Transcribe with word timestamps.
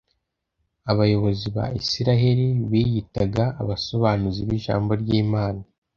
abayobozi 0.91 1.47
ba 1.55 1.65
isiraheli 1.79 2.45
biyitaga 2.69 3.43
abasobanuzi 3.61 4.41
b’ijambo 4.47 4.91
ry’imana 5.01 5.61